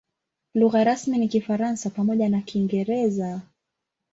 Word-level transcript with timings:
Lugha 0.55 0.83
rasmi 0.83 1.17
ni 1.17 1.27
Kifaransa 1.27 1.89
pamoja 1.89 2.29
na 2.29 2.41
Kiingereza. 2.41 3.41